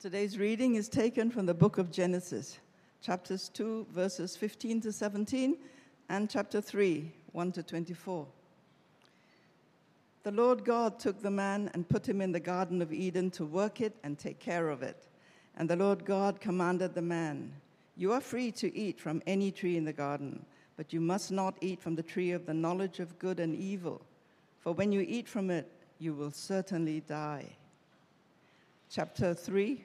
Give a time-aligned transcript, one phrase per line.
[0.00, 2.58] Today's reading is taken from the book of Genesis,
[3.02, 5.58] chapters 2, verses 15 to 17,
[6.08, 8.26] and chapter 3, 1 to 24.
[10.22, 13.44] The Lord God took the man and put him in the Garden of Eden to
[13.44, 15.06] work it and take care of it.
[15.58, 17.52] And the Lord God commanded the man,
[17.94, 20.46] You are free to eat from any tree in the garden,
[20.78, 24.00] but you must not eat from the tree of the knowledge of good and evil,
[24.60, 27.50] for when you eat from it, you will certainly die.
[28.88, 29.84] Chapter 3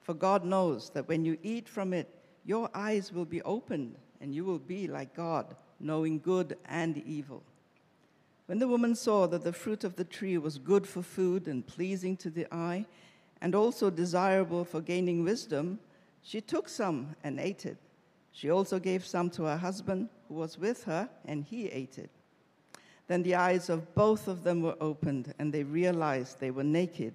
[0.00, 2.08] For God knows that when you eat from it,
[2.44, 7.42] your eyes will be opened, and you will be like God, knowing good and evil.
[8.46, 11.66] When the woman saw that the fruit of the tree was good for food and
[11.66, 12.86] pleasing to the eye,
[13.40, 15.78] and also desirable for gaining wisdom,
[16.22, 17.78] she took some and ate it.
[18.32, 22.10] She also gave some to her husband who was with her, and he ate it.
[23.06, 27.14] Then the eyes of both of them were opened, and they realized they were naked.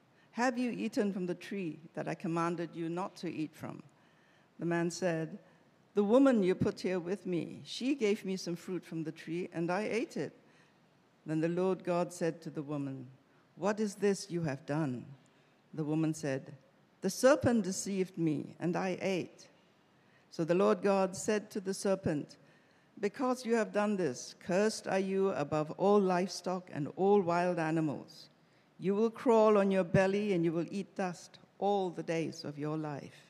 [0.31, 3.83] Have you eaten from the tree that I commanded you not to eat from?
[4.59, 5.39] The man said,
[5.93, 9.49] The woman you put here with me, she gave me some fruit from the tree,
[9.53, 10.33] and I ate it.
[11.25, 13.07] Then the Lord God said to the woman,
[13.55, 15.05] What is this you have done?
[15.73, 16.53] The woman said,
[17.01, 19.47] The serpent deceived me, and I ate.
[20.31, 22.37] So the Lord God said to the serpent,
[22.99, 28.29] Because you have done this, cursed are you above all livestock and all wild animals.
[28.81, 32.57] You will crawl on your belly and you will eat dust all the days of
[32.57, 33.27] your life.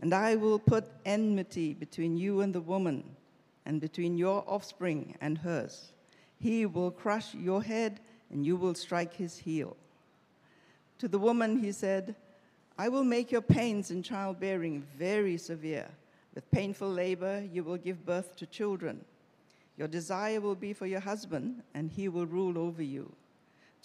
[0.00, 3.04] And I will put enmity between you and the woman,
[3.66, 5.92] and between your offspring and hers.
[6.40, 8.00] He will crush your head,
[8.30, 9.76] and you will strike his heel.
[11.00, 12.14] To the woman, he said,
[12.78, 15.88] I will make your pains in childbearing very severe.
[16.34, 19.04] With painful labor, you will give birth to children.
[19.76, 23.12] Your desire will be for your husband, and he will rule over you.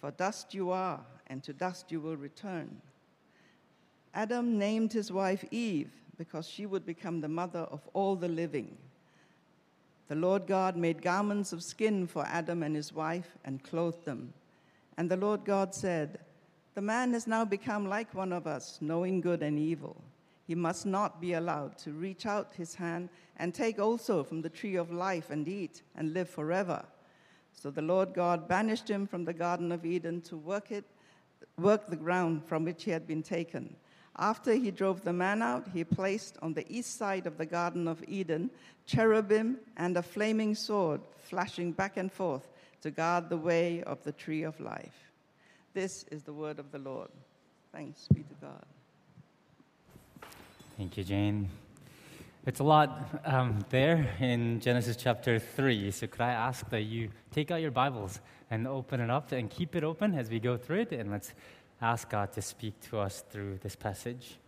[0.00, 2.80] For dust you are, and to dust you will return.
[4.14, 8.76] Adam named his wife Eve because she would become the mother of all the living.
[10.08, 14.32] The Lord God made garments of skin for Adam and his wife and clothed them.
[14.96, 16.18] And the Lord God said,
[16.74, 20.02] The man has now become like one of us, knowing good and evil.
[20.46, 24.48] He must not be allowed to reach out his hand and take also from the
[24.48, 26.84] tree of life and eat and live forever.
[27.60, 30.84] So the Lord God banished him from the Garden of Eden to work it,
[31.58, 33.76] work the ground from which he had been taken.
[34.16, 37.86] After he drove the man out, he placed on the east side of the Garden
[37.86, 38.50] of Eden
[38.86, 42.48] cherubim and a flaming sword flashing back and forth
[42.80, 45.12] to guard the way of the tree of life.
[45.74, 47.10] This is the word of the Lord.
[47.72, 48.64] Thanks be to God.
[50.78, 51.50] Thank you, Jane.
[52.46, 55.90] It's a lot um, there in Genesis chapter 3.
[55.90, 58.18] So, could I ask that you take out your Bibles
[58.50, 60.92] and open it up and keep it open as we go through it?
[60.92, 61.34] And let's
[61.82, 64.38] ask God to speak to us through this passage.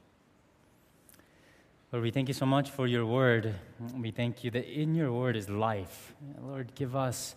[1.92, 3.54] Lord, we thank you so much for your word.
[3.94, 6.14] We thank you that in your word is life.
[6.42, 7.34] Lord, give us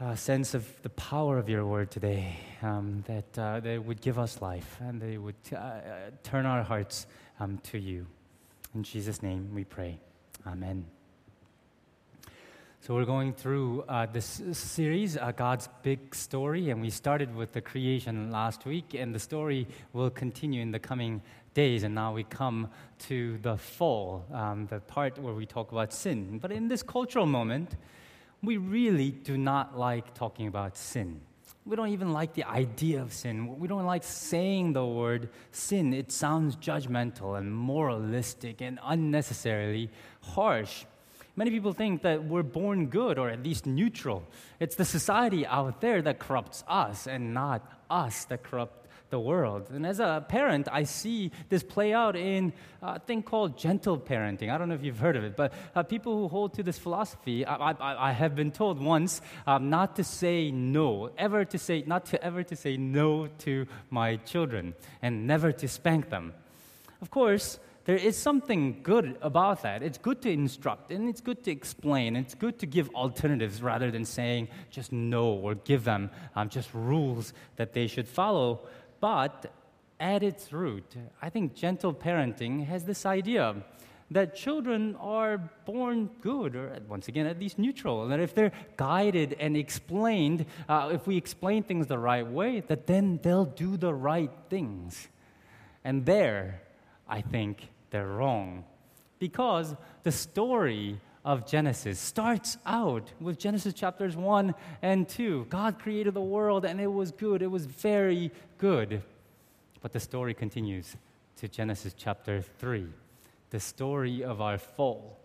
[0.00, 4.18] a sense of the power of your word today, um, that, uh, that would give
[4.18, 7.06] us life and they would uh, turn our hearts
[7.38, 8.04] um, to you.
[8.74, 9.98] In Jesus' name we pray.
[10.46, 10.84] Amen.
[12.80, 17.52] So, we're going through uh, this series, uh, God's Big Story, and we started with
[17.52, 21.20] the creation last week, and the story will continue in the coming
[21.54, 21.82] days.
[21.82, 22.68] And now we come
[23.00, 26.38] to the fall, um, the part where we talk about sin.
[26.38, 27.74] But in this cultural moment,
[28.42, 31.20] we really do not like talking about sin.
[31.68, 33.58] We don't even like the idea of sin.
[33.58, 35.92] We don't like saying the word sin.
[35.92, 39.90] It sounds judgmental and moralistic and unnecessarily
[40.22, 40.86] harsh.
[41.36, 44.24] Many people think that we're born good or at least neutral.
[44.58, 47.60] It's the society out there that corrupts us and not
[47.90, 49.70] us that corrupt the world.
[49.70, 52.52] And as a parent, I see this play out in
[52.82, 54.50] a thing called gentle parenting.
[54.50, 56.78] I don't know if you've heard of it, but uh, people who hold to this
[56.78, 61.58] philosophy, I, I, I have been told once um, not to say no, ever to
[61.58, 66.34] say, not to ever to say no to my children, and never to spank them.
[67.00, 67.58] Of course,
[67.88, 69.82] there is something good about that.
[69.82, 72.16] It's good to instruct and it's good to explain.
[72.16, 76.68] It's good to give alternatives rather than saying just no or give them um, just
[76.74, 78.60] rules that they should follow.
[79.00, 79.52] But
[80.00, 83.56] at its root, I think gentle parenting has this idea
[84.10, 88.02] that children are born good, or once again, at least neutral.
[88.02, 92.60] And that if they're guided and explained, uh, if we explain things the right way,
[92.68, 95.08] that then they'll do the right things.
[95.84, 96.62] And there,
[97.06, 98.64] I think, they're wrong.
[99.18, 99.74] Because
[100.04, 105.44] the story of Genesis starts out with Genesis chapters 1 and 2.
[105.50, 109.02] God created the world and it was good, it was very good.
[109.82, 110.96] But the story continues
[111.36, 112.86] to Genesis chapter 3,
[113.50, 115.18] the story of our fall,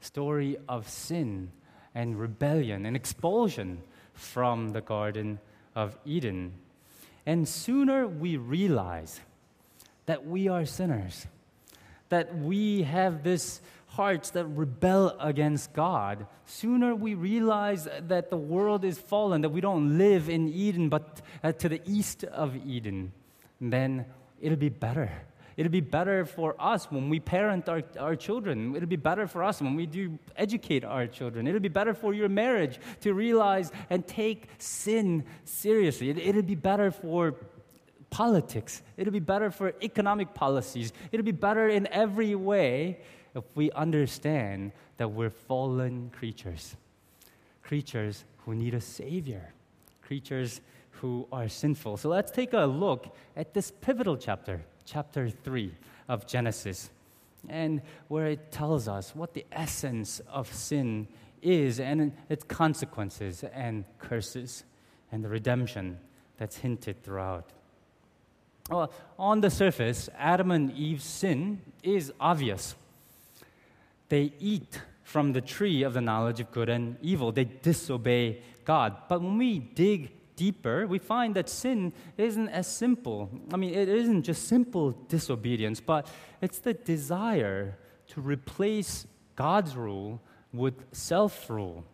[0.00, 1.50] story of sin
[1.92, 3.82] and rebellion and expulsion
[4.14, 5.40] from the Garden
[5.74, 6.52] of Eden.
[7.26, 9.18] And sooner we realize
[10.06, 11.26] that we are sinners
[12.08, 18.84] that we have this hearts that rebel against God, sooner we realize that the world
[18.84, 23.12] is fallen, that we don't live in Eden, but uh, to the east of Eden,
[23.60, 24.06] then
[24.40, 25.10] it'll be better.
[25.56, 28.76] It'll be better for us when we parent our, our children.
[28.76, 31.48] It'll be better for us when we do educate our children.
[31.48, 36.10] It'll be better for your marriage to realize and take sin seriously.
[36.10, 37.34] It, it'll be better for
[38.10, 38.82] politics.
[38.96, 40.92] It'll be better for economic policies.
[41.10, 43.00] It'll be better in every way
[43.38, 46.76] if we understand that we're fallen creatures.
[47.62, 49.52] Creatures who need a savior.
[50.02, 51.96] Creatures who are sinful.
[51.96, 55.72] So let's take a look at this pivotal chapter, chapter 3
[56.08, 56.90] of Genesis,
[57.48, 61.06] and where it tells us what the essence of sin
[61.40, 64.64] is and its consequences and curses
[65.12, 65.98] and the redemption
[66.36, 67.52] that's hinted throughout.
[68.68, 72.74] Well, on the surface, Adam and Eve's sin is obvious.
[74.08, 78.94] They eat from the tree of the knowledge of good and evil, they disobey God.
[79.08, 83.30] But when we dig deeper, we find that sin isn't as simple.
[83.52, 86.06] I mean, it isn't just simple disobedience, but
[86.42, 87.78] it's the desire
[88.08, 90.20] to replace God's rule
[90.52, 91.84] with self rule.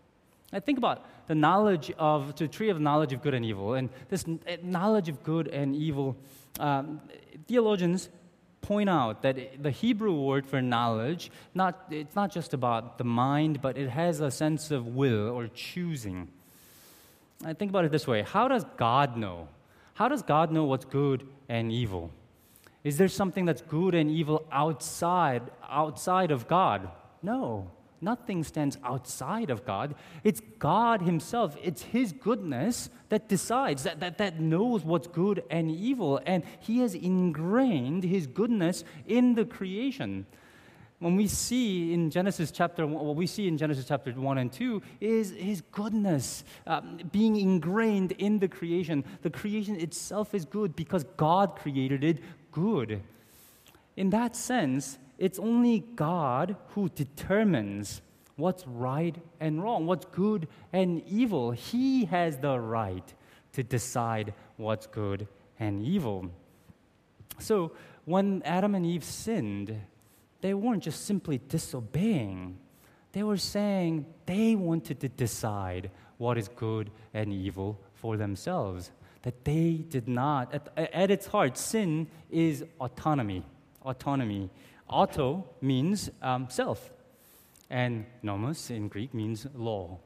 [0.53, 3.89] I think about the knowledge of the tree of knowledge of good and evil, and
[4.09, 4.25] this
[4.63, 6.17] knowledge of good and evil
[6.61, 7.01] um,
[7.49, 8.09] theologians
[8.65, 13.61] point out that the Hebrew word for knowledge, not, it's not just about the mind,
[13.61, 16.29] but it has a sense of will or choosing.
[17.45, 19.49] I think about it this way How does God know?
[19.95, 22.11] How does God know what's good and evil?
[22.83, 26.91] Is there something that's good and evil outside, outside of God?
[27.23, 27.71] No.
[28.05, 29.95] Nothing stands outside of God.
[30.23, 35.71] It's God Himself, it's His goodness that decides, that, that, that knows what's good and
[35.71, 36.21] evil.
[36.27, 40.27] And He has ingrained His goodness in the creation.
[40.99, 44.83] When we see in Genesis chapter, what we see in Genesis chapter 1 and 2
[45.01, 49.03] is His goodness um, being ingrained in the creation.
[49.23, 52.19] The creation itself is good because God created it
[52.53, 53.03] good.
[53.97, 58.03] In that sense, it's only God who determines
[58.37, 61.53] what's right and wrong, what's good and evil.
[61.53, 63.15] He has the right
[63.53, 65.29] to decide what's good
[65.61, 66.31] and evil.
[67.39, 67.73] So
[68.05, 69.81] when Adam and Eve sinned,
[70.41, 72.59] they weren't just simply disobeying,
[73.13, 78.91] they were saying they wanted to decide what is good and evil for themselves.
[79.23, 83.45] That they did not, at, at its heart, sin is autonomy.
[83.83, 84.51] Autonomy.
[84.89, 86.93] Auto means um, self,
[87.71, 89.99] and nomos in Greek means law.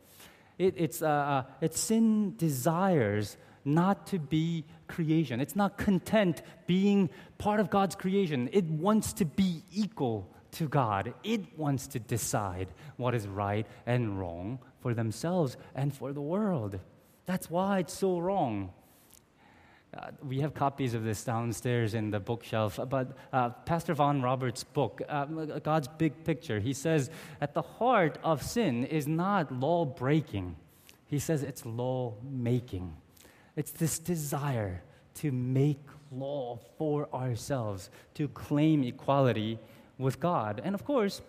[0.59, 5.41] It, it's, uh, uh, it's sin desires not to be creation.
[5.41, 8.49] It's not content being part of God's creation.
[8.53, 11.15] It wants to be equal to God.
[11.23, 16.79] It wants to decide what is right and wrong for themselves and for the world.
[17.27, 18.73] That's why it's so wrong.
[19.97, 22.79] Uh, we have copies of this downstairs in the bookshelf.
[22.89, 28.19] But uh, Pastor Vaughan Roberts' book, uh, God's Big Picture, he says at the heart
[28.23, 30.57] of sin is not law breaking,
[31.07, 32.95] he says it's law making.
[33.57, 34.83] It's this desire
[35.15, 35.81] to make
[36.13, 39.59] law for ourselves, to claim equality
[39.97, 40.61] with God.
[40.63, 41.23] And of course,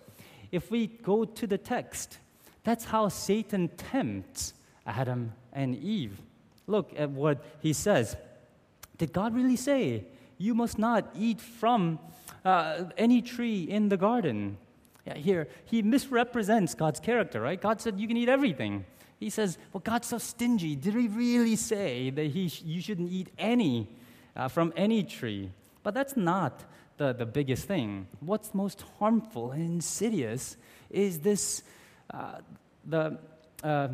[0.52, 2.18] if we go to the text,
[2.64, 4.54] that's how Satan tempts
[4.86, 6.22] Adam and Eve.
[6.68, 8.16] Look at what he says.
[9.00, 10.06] Did God really say,
[10.38, 11.98] You must not eat from
[12.46, 14.58] uh, any tree in the garden?
[15.08, 17.60] Yeah, here, he misrepresents God's character, right?
[17.60, 18.86] God said, You can eat everything.
[19.20, 20.76] He says, Well, God's so stingy.
[20.76, 23.88] Did he really say that he sh- you shouldn't eat any
[24.36, 25.52] uh, from any tree?
[25.82, 26.66] But that's not
[26.98, 28.08] the, the biggest thing.
[28.20, 30.58] What's most harmful and insidious
[30.90, 31.64] is this
[32.14, 32.40] uh,
[32.86, 33.18] the,
[33.64, 33.88] uh,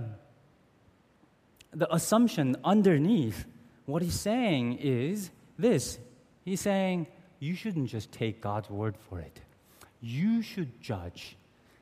[1.73, 3.45] the assumption underneath
[3.85, 5.99] what he's saying is this
[6.45, 7.07] He's saying,
[7.39, 9.41] you shouldn't just take God's word for it.
[9.99, 11.35] You should judge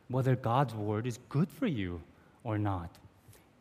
[0.08, 2.02] whether God's word is good for you
[2.46, 2.90] or not.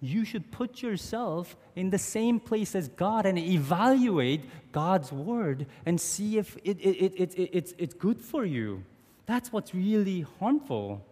[0.01, 6.01] You should put yourself in the same place as God and evaluate God's word and
[6.01, 8.85] see if it, it, it, it, it's, it's good for you.
[9.27, 11.05] That's what's really harmful.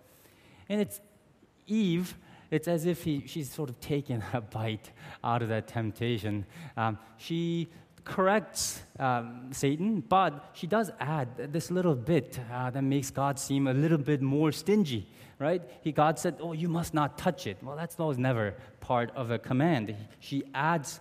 [0.68, 1.00] And it's
[1.66, 2.14] Eve
[2.50, 4.90] it's as if he, she's sort of taken a bite
[5.22, 6.44] out of that temptation.
[6.76, 7.68] Um, she
[8.04, 13.66] corrects um, Satan, but she does add this little bit uh, that makes God seem
[13.66, 15.06] a little bit more stingy,
[15.38, 15.62] right?
[15.82, 17.58] He, God said, Oh, you must not touch it.
[17.62, 19.94] Well, that's always never part of a command.
[20.18, 21.00] She adds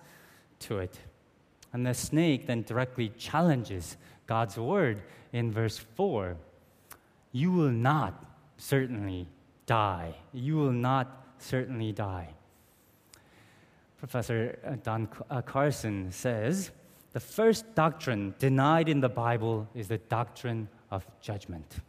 [0.59, 0.97] to it.
[1.73, 5.01] And the snake then directly challenges God's word
[5.33, 6.35] in verse 4
[7.31, 8.25] You will not
[8.57, 9.27] certainly
[9.65, 10.15] die.
[10.33, 12.29] You will not certainly die.
[13.97, 16.71] Professor uh, Don uh, Carson says
[17.11, 21.79] the first doctrine denied in the Bible is the doctrine of judgment.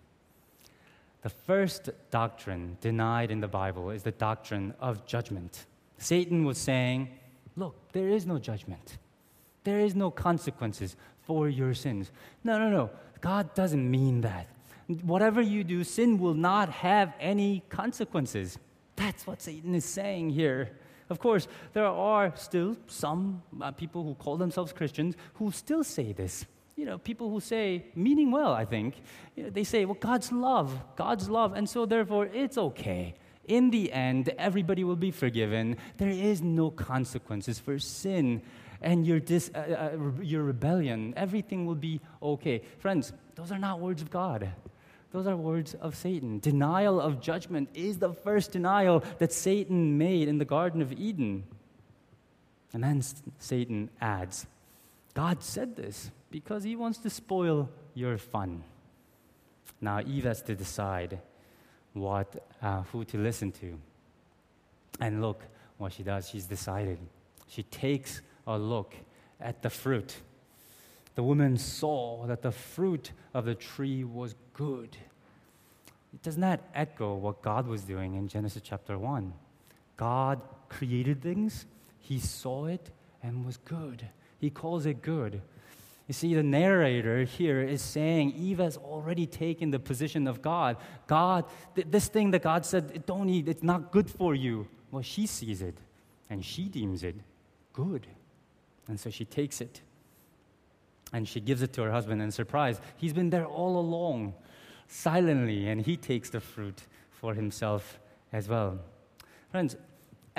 [1.22, 5.66] The first doctrine denied in the Bible is the doctrine of judgment.
[5.98, 7.08] Satan was saying,
[7.56, 8.98] Look, there is no judgment.
[9.64, 12.10] There is no consequences for your sins.
[12.42, 12.90] No, no, no.
[13.20, 14.46] God doesn't mean that.
[15.02, 18.58] Whatever you do, sin will not have any consequences.
[19.00, 20.72] That's what Satan is saying here.
[21.08, 26.12] Of course, there are still some uh, people who call themselves Christians who still say
[26.12, 26.44] this.
[26.76, 29.00] You know, people who say, meaning well, I think,
[29.36, 33.14] you know, they say, well, God's love, God's love, and so therefore it's okay.
[33.48, 35.78] In the end, everybody will be forgiven.
[35.96, 38.42] There is no consequences for sin
[38.82, 41.14] and your, dis, uh, uh, your rebellion.
[41.16, 42.60] Everything will be okay.
[42.78, 44.52] Friends, those are not words of God.
[45.12, 46.38] Those are words of Satan.
[46.38, 51.44] Denial of judgment is the first denial that Satan made in the Garden of Eden.
[52.72, 53.02] And then
[53.38, 54.46] Satan adds,
[55.14, 58.62] God said this because he wants to spoil your fun.
[59.80, 61.18] Now, Eve has to decide
[61.92, 63.78] what, uh, who to listen to.
[65.00, 65.42] And look
[65.78, 66.28] what she does.
[66.28, 66.98] She's decided.
[67.48, 68.94] She takes a look
[69.40, 70.14] at the fruit
[71.14, 74.96] the woman saw that the fruit of the tree was good.
[76.12, 79.32] It Doesn't that echo what God was doing in Genesis chapter 1?
[79.96, 81.66] God created things,
[81.98, 82.90] He saw it,
[83.22, 84.06] and was good.
[84.38, 85.42] He calls it good.
[86.08, 90.76] You see, the narrator here is saying Eve has already taken the position of God.
[91.06, 91.44] God,
[91.76, 94.66] th- this thing that God said, don't eat, it's not good for you.
[94.90, 95.76] Well, she sees it,
[96.28, 97.14] and she deems it
[97.72, 98.08] good.
[98.88, 99.82] And so she takes it.
[101.12, 104.34] And she gives it to her husband, and surprise, he's been there all along,
[104.86, 107.98] silently, and he takes the fruit for himself
[108.32, 108.78] as well.
[109.50, 109.76] Friends,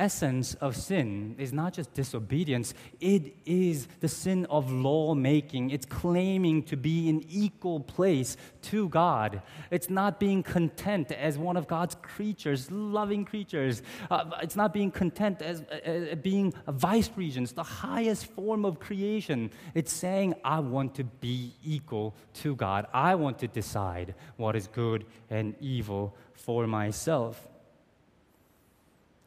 [0.01, 5.69] essence of sin is not just disobedience, it is the sin of lawmaking.
[5.69, 9.43] It's claiming to be in equal place to God.
[9.69, 13.83] It's not being content as one of God's creatures, loving creatures.
[14.09, 18.79] Uh, it's not being content as uh, uh being vice regents, the highest form of
[18.79, 19.51] creation.
[19.75, 22.87] It's saying, I want to be equal to God.
[22.91, 27.50] I want to decide what is good and evil for myself.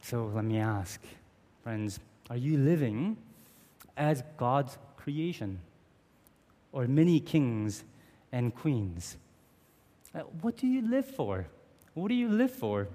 [0.04, 1.00] So let me ask,
[1.62, 3.16] friends, are you living
[3.96, 5.60] as God's creation?
[6.72, 7.84] Or many kings
[8.30, 9.16] and queens?
[10.14, 11.46] Uh, what do you live for?
[11.94, 12.88] What do you live for?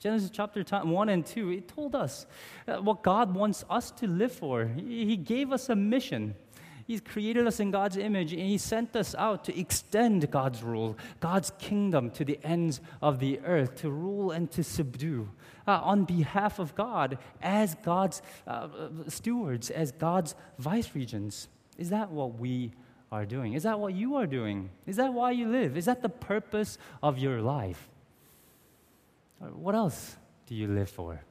[0.00, 2.26] Genesis chapter 1 and 2, it told us
[2.66, 4.64] uh, what God wants us to live for.
[4.64, 6.34] He gave us a mission.
[6.86, 10.96] He's created us in God's image and He sent us out to extend God's rule,
[11.20, 15.30] God's kingdom to the ends of the earth, to rule and to subdue
[15.66, 18.68] uh, on behalf of God as God's uh,
[19.08, 21.48] stewards, as God's vice regents.
[21.78, 22.72] Is that what we
[23.10, 23.54] are doing?
[23.54, 24.70] Is that what you are doing?
[24.86, 25.76] Is that why you live?
[25.76, 27.88] Is that the purpose of your life?
[29.38, 31.22] What else do you live for?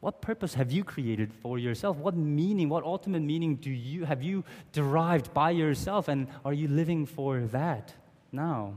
[0.00, 1.98] What purpose have you created for yourself?
[1.98, 6.68] What meaning, what ultimate meaning do you have you derived by yourself and are you
[6.68, 7.94] living for that
[8.32, 8.74] now?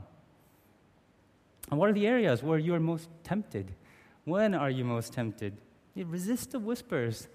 [1.70, 3.72] And what are the areas where you are most tempted?
[4.24, 5.56] When are you most tempted?
[5.94, 7.28] You resist the whispers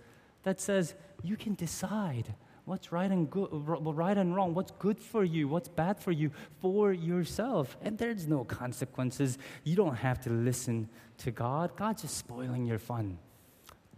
[0.43, 0.93] that says
[1.23, 5.67] you can decide what's right and good, right and wrong, what's good for you, what's
[5.67, 6.29] bad for you
[6.61, 7.75] for yourself.
[7.81, 9.39] And there's no consequences.
[9.63, 11.75] You don't have to listen to God.
[11.75, 13.17] God's just spoiling your fun.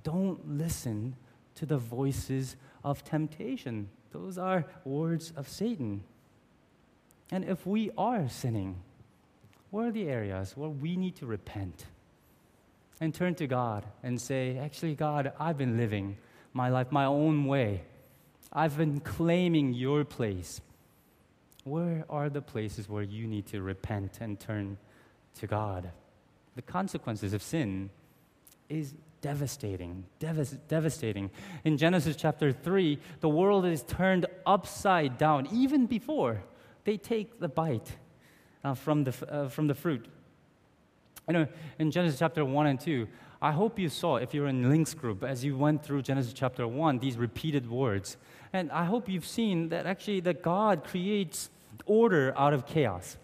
[0.04, 1.16] Don't listen
[1.56, 3.90] to the voices of temptation.
[4.12, 6.04] Those are words of Satan.
[7.32, 8.82] And if we are sinning,
[9.70, 11.86] where are the areas where we need to repent
[13.00, 16.18] and turn to God and say, Actually, God, I've been living
[16.54, 17.84] my life my own way.
[18.52, 20.60] I've been claiming your place.
[21.64, 24.78] Where are the places where you need to repent and turn
[25.36, 25.92] to God?
[26.56, 27.90] The consequences of sin
[28.68, 31.30] is devastating, devas- devastating.
[31.64, 36.44] In Genesis chapter 3, the world is turned upside down even before
[36.84, 37.98] they take the bite
[38.64, 40.06] uh, from, the, uh, from the fruit.
[41.28, 41.48] You know,
[41.80, 43.08] in Genesis chapter 1 and 2,
[43.42, 46.68] I hope you saw, if you're in Links group, as you went through Genesis chapter
[46.68, 48.18] 1, these repeated words.
[48.54, 51.50] And I hope you've seen that actually that God creates
[51.86, 53.18] order out of chaos.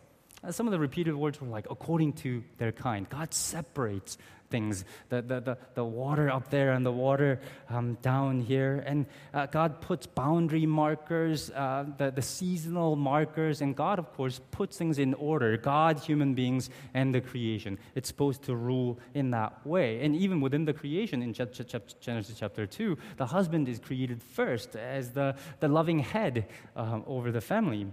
[0.44, 3.10] Uh, some of the repeated words were like, according to their kind.
[3.10, 4.18] God separates
[4.50, 7.40] things the, the, the, the water up there and the water
[7.70, 8.84] um, down here.
[8.86, 14.40] And uh, God puts boundary markers, uh, the, the seasonal markers, and God, of course,
[14.52, 17.78] puts things in order God, human beings, and the creation.
[17.96, 20.04] It's supposed to rule in that way.
[20.04, 25.12] And even within the creation, in Genesis chapter 2, the husband is created first as
[25.12, 27.88] the, the loving head um, over the family.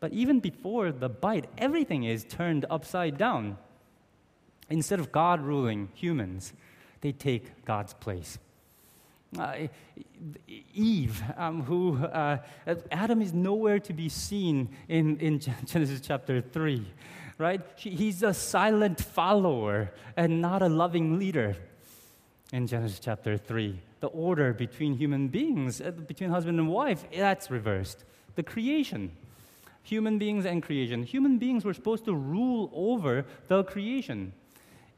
[0.00, 3.56] But even before the bite, everything is turned upside down.
[4.74, 6.52] Instead of God ruling humans,
[7.00, 8.38] they take God's place.
[9.38, 9.68] Uh,
[10.74, 12.38] Eve, um, who uh,
[12.90, 16.84] Adam is nowhere to be seen in, in Genesis chapter 3,
[17.38, 17.60] right?
[17.76, 21.56] She, he's a silent follower and not a loving leader
[22.52, 23.78] in Genesis chapter 3.
[24.00, 28.04] The order between human beings, uh, between husband and wife, that's reversed.
[28.34, 29.12] The creation,
[29.84, 31.04] human beings and creation.
[31.04, 34.32] Human beings were supposed to rule over the creation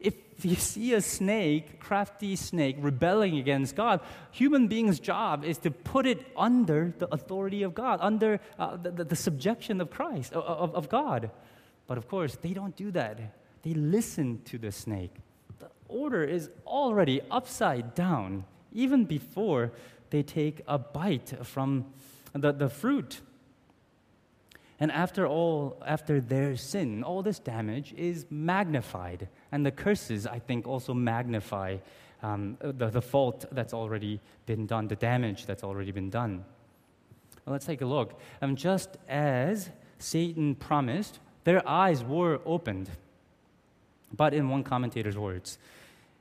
[0.06, 5.70] if you see a snake, crafty snake, rebelling against God, human beings' job is to
[5.70, 10.74] put it under the authority of God, under uh, the, the, subjection of Christ, of,
[10.74, 11.30] of God.
[11.86, 13.18] But of course, they don't do that.
[13.62, 15.14] They listen to the snake.
[15.58, 19.72] The order is already upside down, even before
[20.10, 21.86] they take a bite from
[22.32, 23.22] the, the fruit.
[24.78, 29.28] And after all, after their sin, all this damage is magnified.
[29.56, 31.78] And the curses, I think, also magnify
[32.22, 36.44] um, the, the fault that's already been done, the damage that's already been done.
[37.46, 38.20] Well, let's take a look.
[38.42, 42.90] Um, just as Satan promised, their eyes were opened.
[44.12, 45.56] But in one commentator's words,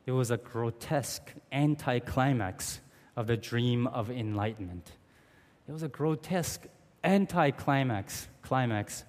[0.06, 2.80] it was a grotesque anticlimax
[3.18, 4.94] of the dream of enlightenment.
[5.68, 6.68] It was a grotesque
[7.04, 9.04] anticlimax climax climax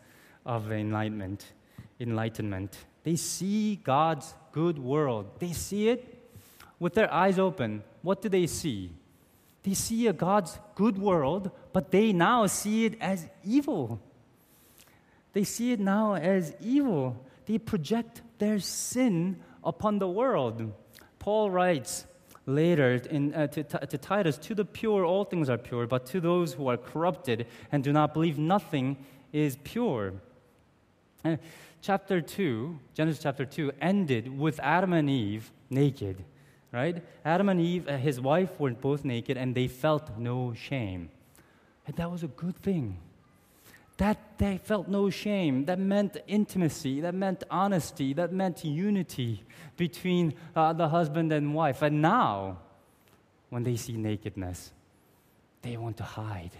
[0.44, 1.52] of enlightenment.
[2.00, 2.76] Enlightenment.
[3.06, 5.26] They see God's good world.
[5.38, 6.28] They see it
[6.80, 7.84] with their eyes open.
[8.02, 8.90] What do they see?
[9.62, 14.00] They see a God's good world, but they now see it as evil.
[15.34, 17.24] They see it now as evil.
[17.44, 20.72] They project their sin upon the world.
[21.20, 22.06] Paul writes,
[22.44, 26.20] later in, uh, to, to Titus, to the pure, all things are pure, but to
[26.20, 28.96] those who are corrupted and do not believe, nothing
[29.32, 30.14] is pure.
[31.22, 31.38] And
[31.87, 36.25] chapter 2, Genesis chapter 2, ended with Adam and Eve naked,
[36.72, 37.03] right?
[37.25, 41.09] Adam and Eve, uh, his wife, were both naked and they felt no shame.
[41.87, 42.99] And that was a good thing
[43.99, 45.64] that they felt no shame.
[45.64, 47.01] That meant intimacy.
[47.01, 48.12] That meant honesty.
[48.12, 49.42] That meant unity
[49.77, 51.83] between uh, the husband and wife.
[51.83, 52.59] And now,
[53.49, 54.72] when they see nakedness,
[55.62, 56.53] they want to hide.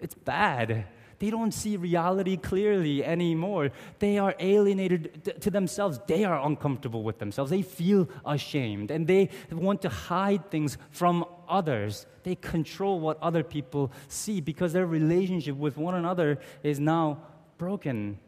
[0.00, 0.86] It's bad.
[1.18, 3.70] They don't see reality clearly anymore.
[3.98, 5.98] They are alienated to themselves.
[6.06, 7.50] They are uncomfortable with themselves.
[7.50, 12.06] They feel ashamed and they want to hide things from others.
[12.22, 17.18] They control what other people see because their relationship with one another is now
[17.56, 18.18] broken.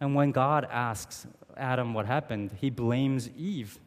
[0.00, 3.78] And when God asks Adam what happened, he blames Eve.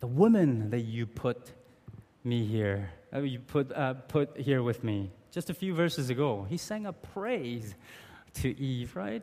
[0.00, 1.52] The woman that you put
[2.22, 6.46] me here, uh, you put, uh, put here with me, just a few verses ago,
[6.48, 7.74] he sang a praise
[8.32, 9.22] to Eve, right?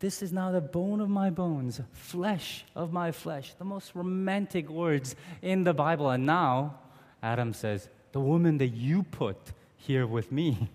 [0.00, 3.54] This is now the bone of my bones, flesh of my flesh.
[3.54, 6.10] The most romantic words in the Bible.
[6.10, 6.80] And now,
[7.22, 9.38] Adam says, The woman that you put
[9.78, 10.68] here with me.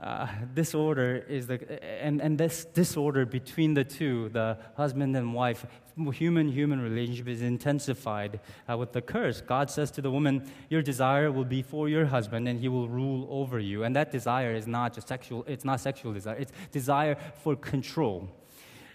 [0.00, 5.66] Uh, disorder is the and, and this disorder between the two the husband and wife
[6.12, 8.38] human human relationship is intensified
[8.70, 9.40] uh, with the curse.
[9.40, 12.88] God says to the woman your desire will be for your husband and he will
[12.88, 13.82] rule over you.
[13.82, 18.28] And that desire is not just sexual it's not sexual desire it's desire for control.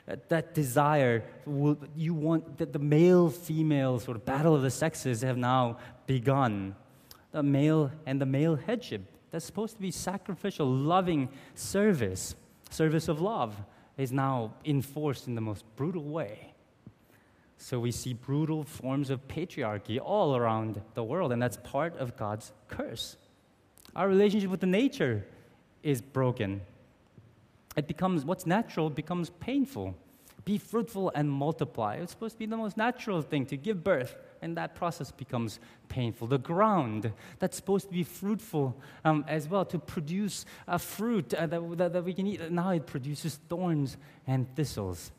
[0.07, 4.71] Uh, that desire will, you want that the male female sort of battle of the
[4.71, 6.75] sexes have now begun.
[7.31, 12.35] The male and the male headship that's supposed to be sacrificial, loving service,
[12.69, 13.59] service of love,
[13.97, 16.53] is now enforced in the most brutal way.
[17.57, 22.15] So we see brutal forms of patriarchy all around the world, and that's part of
[22.15, 23.17] God's curse.
[23.95, 25.25] Our relationship with the nature
[25.81, 26.61] is broken.
[27.75, 29.95] It becomes what's natural becomes painful.
[30.45, 31.95] Be fruitful and multiply.
[31.95, 35.60] It's supposed to be the most natural thing to give birth and that process becomes
[35.89, 36.27] painful.
[36.27, 38.75] The ground that's supposed to be fruitful
[39.06, 42.71] um, as well, to produce a fruit uh, that, that, that we can eat, now
[42.71, 45.12] it produces thorns and thistles.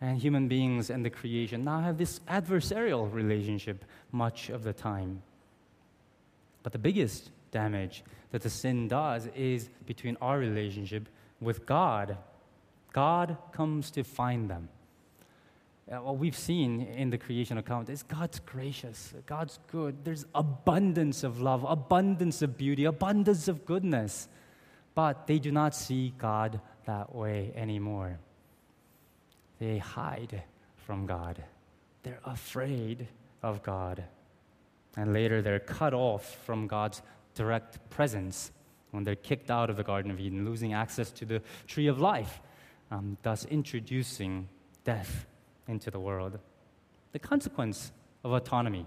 [0.00, 5.22] And human beings and the creation now have this adversarial relationship much of the time.
[6.62, 11.08] But the biggest damage that the sin does is between our relationship
[11.40, 12.16] with God.
[12.92, 14.68] God comes to find them
[15.92, 20.04] uh, what we've seen in the creation account is God's gracious, God's good.
[20.04, 24.28] There's abundance of love, abundance of beauty, abundance of goodness.
[24.94, 28.18] But they do not see God that way anymore.
[29.58, 30.42] They hide
[30.76, 31.42] from God,
[32.02, 33.06] they're afraid
[33.42, 34.02] of God.
[34.96, 37.00] And later, they're cut off from God's
[37.34, 38.50] direct presence
[38.90, 41.98] when they're kicked out of the Garden of Eden, losing access to the tree of
[41.98, 42.42] life,
[42.90, 44.48] um, thus introducing
[44.84, 45.26] death
[45.68, 46.38] into the world.
[47.12, 47.92] The consequence
[48.24, 48.86] of autonomy.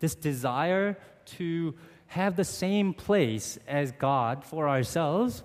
[0.00, 0.96] This desire
[1.36, 1.74] to
[2.08, 5.42] have the same place as God for ourselves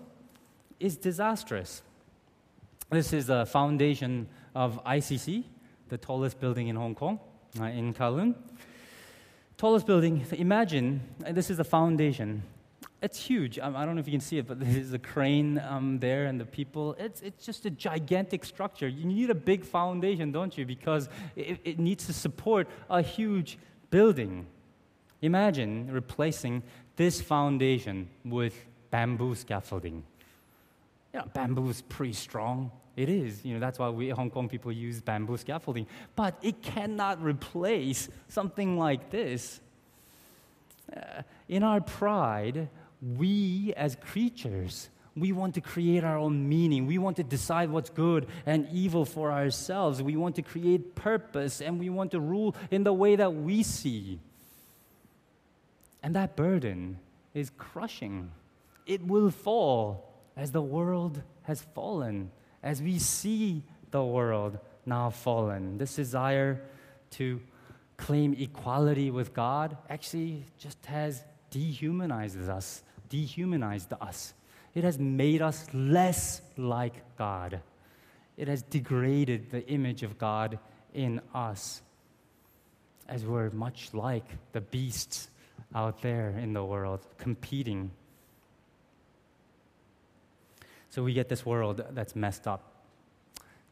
[0.79, 1.81] is disastrous.
[2.89, 5.43] This is the foundation of ICC,
[5.89, 7.19] the tallest building in Hong Kong,
[7.59, 8.35] uh, in Kowloon.
[9.57, 12.43] Tallest building, imagine, this is the foundation
[13.03, 13.59] it's huge.
[13.59, 16.25] Um, I don't know if you can see it, but there's a crane um, there
[16.25, 16.95] and the people.
[16.97, 18.87] It's, it's just a gigantic structure.
[18.87, 20.65] You need a big foundation, don't you?
[20.65, 23.57] Because it, it needs to support a huge
[23.89, 24.47] building.
[25.21, 26.63] Imagine replacing
[26.95, 30.03] this foundation with bamboo scaffolding.
[31.13, 32.71] You know, bamboo is pretty strong.
[32.95, 33.43] It is.
[33.43, 35.87] You know, that's why we Hong Kong people use bamboo scaffolding.
[36.15, 39.59] But it cannot replace something like this.
[40.95, 42.69] Uh, in our pride,
[43.17, 46.87] we as creatures, we want to create our own meaning.
[46.87, 50.01] We want to decide what's good and evil for ourselves.
[50.01, 53.63] We want to create purpose and we want to rule in the way that we
[53.63, 54.19] see.
[56.01, 56.99] And that burden
[57.33, 58.31] is crushing.
[58.85, 62.31] It will fall as the world has fallen,
[62.63, 65.77] as we see the world now fallen.
[65.77, 66.61] This desire
[67.11, 67.39] to
[67.97, 72.81] claim equality with God actually just has dehumanizes us
[73.13, 74.33] dehumanized us.
[74.73, 77.61] It has made us less like God.
[78.37, 80.57] It has degraded the image of God
[80.95, 81.83] in us
[83.07, 85.27] as we're much like the beasts
[85.75, 87.91] out there in the world competing.
[90.89, 92.72] So we get this world that's messed up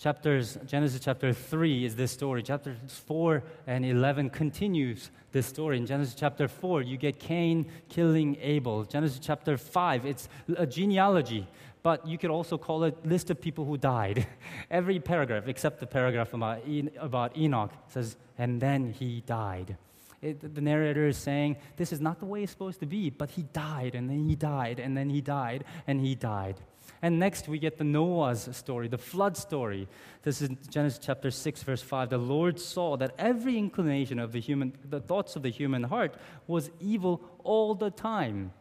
[0.01, 2.41] chapters genesis chapter 3 is this story.
[2.41, 5.77] Chapters 4 and 11 continues this story.
[5.77, 8.83] In genesis chapter 4 you get cain killing abel.
[8.83, 11.47] Genesis chapter 5 it's a genealogy
[11.83, 14.25] but you could also call it list of people who died.
[14.71, 16.63] Every paragraph except the paragraph about,
[16.99, 19.77] about enoch says and then he died
[20.21, 23.31] it, the narrator is saying this is not the way it's supposed to be but
[23.31, 26.61] he died and then he died and then he died and he died
[27.01, 29.87] and next, we get the Noah's story, the flood story.
[30.21, 32.09] This is Genesis chapter 6, verse 5.
[32.11, 36.15] The Lord saw that every inclination of the human, the thoughts of the human heart
[36.45, 38.53] was evil all the time.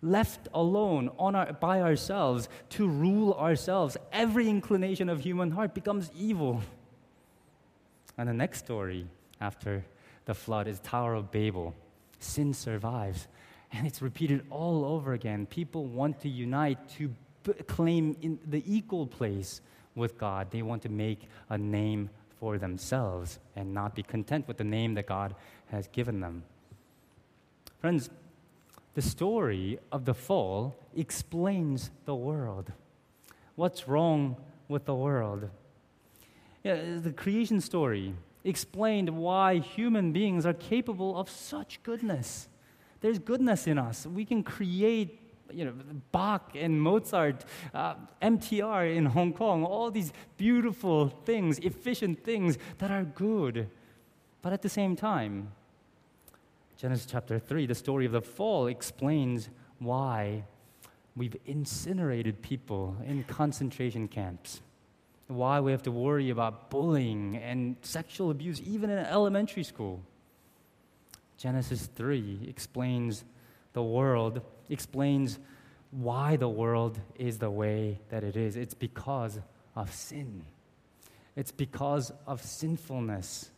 [0.00, 6.10] Left alone on our, by ourselves to rule ourselves, every inclination of human heart becomes
[6.16, 6.62] evil.
[8.16, 9.06] And the next story,
[9.38, 9.84] after
[10.24, 11.74] the flood is Tower of Babel.
[12.18, 13.26] Sin survives.
[13.72, 15.46] And it's repeated all over again.
[15.46, 19.60] People want to unite to b- claim in the equal place
[19.94, 20.50] with God.
[20.50, 24.94] They want to make a name for themselves and not be content with the name
[24.94, 25.34] that God
[25.70, 26.44] has given them.
[27.80, 28.10] Friends,
[28.94, 32.72] the story of the fall explains the world.
[33.56, 34.36] What's wrong
[34.68, 35.48] with the world?
[36.62, 42.48] Yeah, the creation story explained why human beings are capable of such goodness.
[43.00, 44.06] There's goodness in us.
[44.06, 45.18] We can create
[45.52, 45.74] you know,
[46.12, 52.90] Bach and Mozart, uh, MTR in Hong Kong, all these beautiful things, efficient things that
[52.90, 53.68] are good.
[54.40, 55.52] But at the same time,
[56.76, 60.44] Genesis chapter 3, the story of the fall, explains why
[61.14, 64.62] we've incinerated people in concentration camps
[65.34, 70.02] why we have to worry about bullying and sexual abuse even in elementary school.
[71.38, 73.24] Genesis 3 explains
[73.72, 75.38] the world, explains
[75.90, 78.56] why the world is the way that it is.
[78.56, 79.38] It's because
[79.74, 80.44] of sin,
[81.36, 83.50] it's because of sinfulness.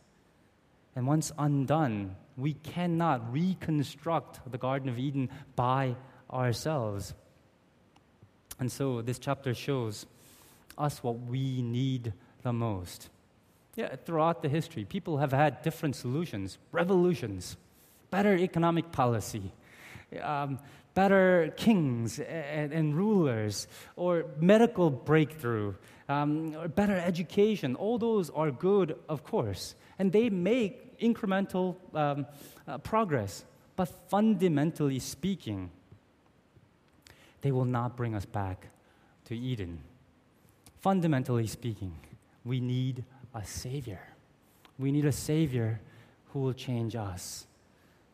[0.95, 5.97] And once undone, we cannot reconstruct the Garden of Eden by
[6.31, 7.13] ourselves.
[8.59, 10.05] And so this chapter shows
[10.77, 13.09] us what we need the most.
[13.75, 17.57] Yeah, throughout the history, people have had different solutions, revolutions,
[18.09, 19.51] better economic policy,
[20.21, 20.59] um,
[20.93, 25.73] better kings and, and, rulers, or medical breakthrough,
[26.07, 27.75] um, or better education.
[27.75, 32.25] All those are good, of course, and they make incremental um,
[32.67, 33.43] uh, progress.
[33.75, 35.69] But fundamentally speaking,
[37.41, 38.67] they will not bring us back
[39.25, 39.79] to Eden
[40.85, 41.95] fundamentally speaking,
[42.43, 44.01] we need a Savior.
[44.77, 45.81] We need a Savior
[46.29, 47.47] who will change us,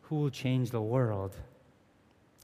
[0.04, 1.36] who will change the world,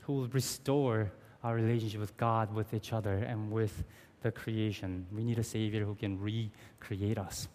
[0.02, 1.10] who will restore
[1.42, 3.84] our relationship with God, with each other, and with
[4.20, 5.06] the creation.
[5.16, 7.48] We need a Savior who can recreate us.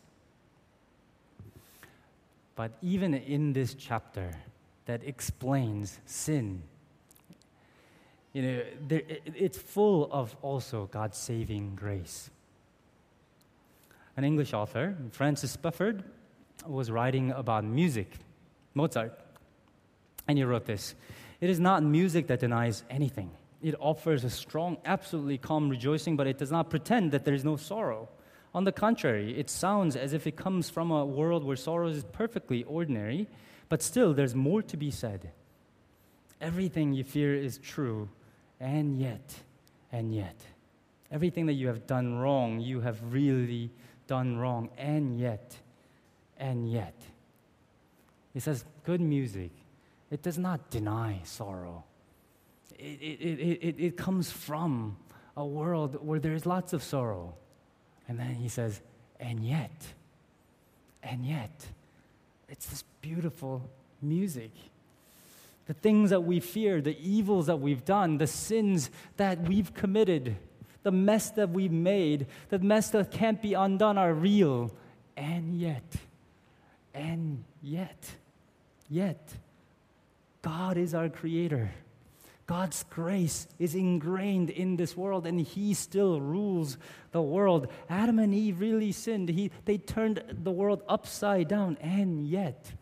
[2.56, 4.32] But even in this chapter
[4.88, 6.64] that explains sin,
[8.34, 12.32] you know, there, it's full of also God's saving grace
[14.16, 16.04] an English author, Francis Spufford,
[16.68, 18.12] was writing about music,
[18.74, 19.20] Mozart.
[20.28, 20.96] And he wrote this
[21.42, 23.32] It is not music that denies anything.
[23.62, 27.46] It offers a strong, absolutely calm rejoicing, but it does not pretend that there is
[27.46, 28.10] no sorrow.
[28.54, 32.04] On the contrary, it sounds as if it comes from a world where sorrow is
[32.12, 33.28] perfectly ordinary,
[33.70, 35.32] but still there's more to be said.
[36.40, 38.10] Everything you fear is true,
[38.60, 39.34] and yet,
[39.92, 40.36] and yet,
[41.10, 43.72] everything that you have done wrong, you have really
[44.08, 45.56] done wrong, and yet,
[46.38, 46.96] and yet.
[48.34, 49.52] He says, good music,
[50.12, 51.84] it does not deny sorrow.
[52.78, 54.98] It, it, it, it, it comes from
[55.38, 57.36] a world where there's lots of sorrow.
[58.08, 58.82] And then he says,
[59.20, 59.72] and yet,
[61.02, 61.66] and yet,
[62.50, 63.62] it's this beautiful
[64.02, 64.52] music.
[65.66, 70.36] The things that we fear, the evils that we've done, the sins that we've committed,
[70.84, 74.72] the mess that we've made, the mess that can't be undone are real.
[75.18, 75.84] And yet,
[76.94, 78.12] and yet,
[78.90, 79.34] yet,
[80.42, 81.72] God is our creator.
[82.46, 86.78] God's grace is ingrained in this world and He still rules
[87.12, 87.68] the world.
[87.90, 89.30] Adam and Eve really sinned.
[89.30, 92.74] He, they turned the world upside down, and yet,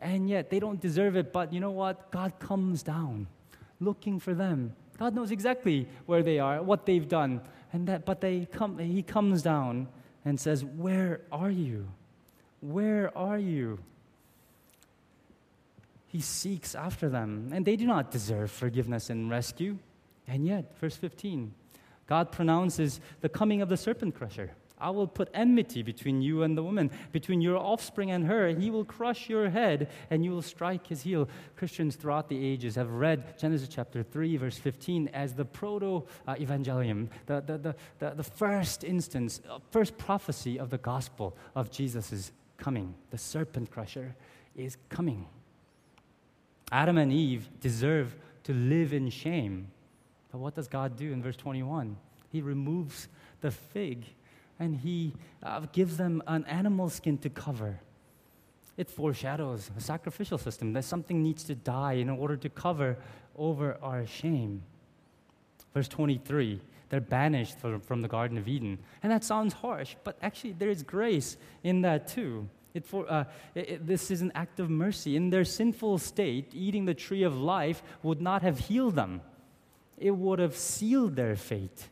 [0.00, 2.10] and yet, they don't deserve it, but you know what?
[2.10, 3.28] God comes down
[3.80, 7.40] looking for them God knows exactly where they are, what they've done.
[7.72, 9.88] And that, but they come, he comes down
[10.24, 11.88] and says, Where are you?
[12.60, 13.78] Where are you?
[16.08, 19.78] He seeks after them, and they do not deserve forgiveness and rescue.
[20.26, 21.52] And yet, verse 15,
[22.06, 24.52] God pronounces the coming of the serpent crusher.
[24.78, 28.48] I will put enmity between you and the woman, between your offspring and her.
[28.48, 31.28] He will crush your head and you will strike his heel.
[31.56, 37.08] Christians throughout the ages have read Genesis chapter 3, verse 15, as the proto evangelium,
[37.24, 42.32] the, the, the, the, the first instance, uh, first prophecy of the gospel of Jesus'
[42.58, 42.94] coming.
[43.10, 44.14] The serpent crusher
[44.54, 45.26] is coming.
[46.70, 49.68] Adam and Eve deserve to live in shame.
[50.30, 51.96] But what does God do in verse 21?
[52.28, 53.08] He removes
[53.40, 54.04] the fig
[54.58, 57.80] and he uh, gives them an animal skin to cover.
[58.76, 62.98] It foreshadows a sacrificial system that something needs to die in order to cover
[63.36, 64.62] over our shame.
[65.74, 68.78] Verse 23 they're banished from, from the Garden of Eden.
[69.02, 72.48] And that sounds harsh, but actually, there is grace in that too.
[72.74, 75.16] It for, uh, it, it, this is an act of mercy.
[75.16, 79.20] In their sinful state, eating the tree of life would not have healed them,
[79.98, 81.88] it would have sealed their fate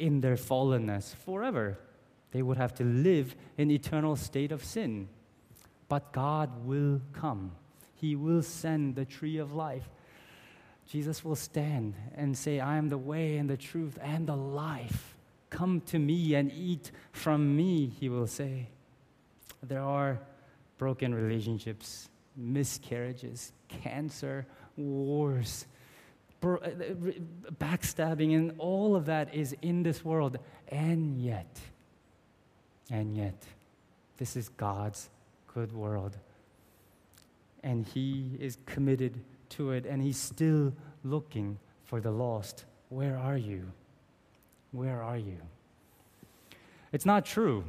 [0.00, 1.78] in their fallenness forever.
[2.32, 5.08] They would have to live in eternal state of sin.
[5.88, 7.52] But God will come.
[7.94, 9.88] He will send the tree of life.
[10.88, 15.16] Jesus will stand and say, I am the way and the truth and the life.
[15.50, 18.68] Come to me and eat from me, he will say.
[19.62, 20.20] There are
[20.78, 25.66] broken relationships, miscarriages, cancer, wars,
[26.42, 26.70] Uh, uh,
[27.58, 30.38] backstabbing, and all of that is in this world.
[30.68, 31.60] And yet,
[32.90, 33.44] and yet,
[34.16, 35.10] this is God's
[35.52, 36.16] good world.
[37.62, 40.72] And He is committed to it, and He's still
[41.04, 42.64] looking for the lost.
[42.88, 43.70] Where are you?
[44.72, 45.36] Where are you?
[46.92, 47.64] It's not true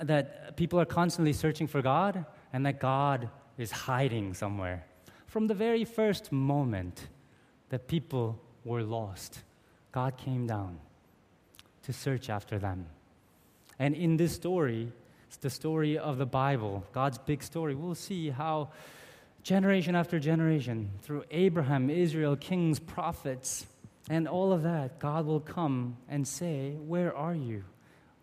[0.00, 4.86] that people are constantly searching for God and that God is hiding somewhere.
[5.26, 7.08] From the very first moment
[7.70, 9.40] that people were lost,
[9.92, 10.78] God came down
[11.82, 12.86] to search after them.
[13.78, 14.92] And in this story,
[15.28, 17.74] it's the story of the Bible, God's big story.
[17.74, 18.70] We'll see how
[19.42, 23.66] generation after generation, through Abraham, Israel, kings, prophets,
[24.08, 27.64] and all of that, God will come and say, Where are you?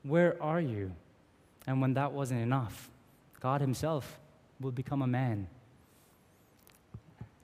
[0.03, 0.93] Where are you?
[1.67, 2.89] And when that wasn't enough,
[3.39, 4.19] God Himself
[4.59, 5.47] will become a man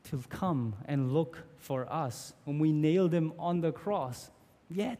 [0.06, 4.32] to come and look for us when we nailed Him on the cross.
[4.69, 5.00] Yet,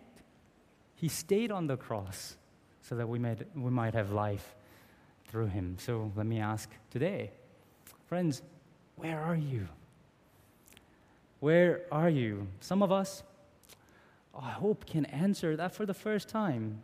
[0.96, 2.36] He stayed on the cross
[2.82, 4.56] so that we might, we might have life
[5.28, 5.78] through Him.
[5.80, 7.32] So let me ask today,
[8.08, 8.42] friends,
[8.96, 9.68] where are you?
[11.40, 12.48] Where are you?
[12.60, 13.24] Some of us,
[14.36, 16.82] oh, I hope, can answer that for the first time.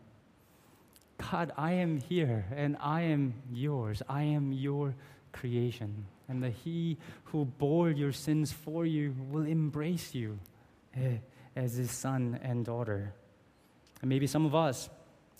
[1.17, 4.01] God, I am here and I am yours.
[4.07, 4.95] I am your
[5.33, 6.05] creation.
[6.27, 10.39] And that He who bore your sins for you will embrace you
[10.95, 11.17] eh,
[11.55, 13.13] as His son and daughter.
[14.01, 14.89] And maybe some of us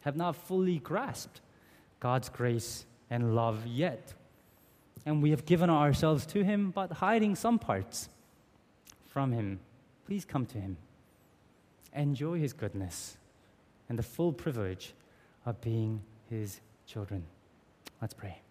[0.01, 1.41] have not fully grasped
[1.99, 4.13] God's grace and love yet.
[5.05, 8.09] And we have given ourselves to Him, but hiding some parts
[9.07, 9.59] from Him.
[10.05, 10.77] Please come to Him.
[11.93, 13.17] Enjoy His goodness
[13.89, 14.93] and the full privilege
[15.45, 17.23] of being his children.
[18.01, 18.44] Let's pray.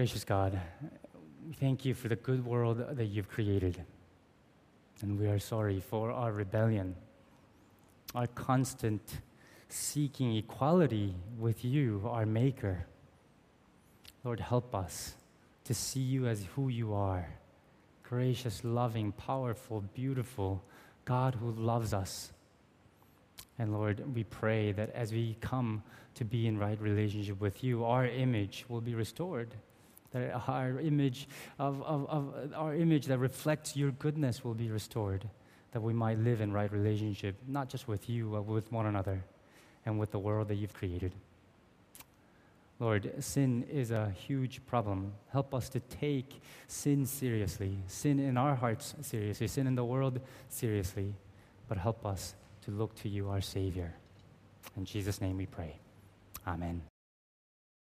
[0.00, 0.58] Gracious God,
[1.46, 3.84] we thank you for the good world that you've created.
[5.02, 6.96] And we are sorry for our rebellion,
[8.14, 9.02] our constant
[9.68, 12.86] seeking equality with you, our Maker.
[14.24, 15.16] Lord, help us
[15.64, 17.28] to see you as who you are
[18.02, 20.64] gracious, loving, powerful, beautiful
[21.04, 22.32] God who loves us.
[23.58, 25.82] And Lord, we pray that as we come
[26.14, 29.50] to be in right relationship with you, our image will be restored.
[30.12, 35.28] That our image of, of, of our image that reflects your goodness will be restored.
[35.72, 39.22] That we might live in right relationship, not just with you, but with one another
[39.86, 41.12] and with the world that you've created.
[42.80, 45.12] Lord, sin is a huge problem.
[45.32, 50.18] Help us to take sin seriously, sin in our hearts seriously, sin in the world
[50.48, 51.14] seriously,
[51.68, 53.92] but help us to look to you, our Savior.
[54.76, 55.76] In Jesus' name we pray.
[56.46, 56.89] Amen.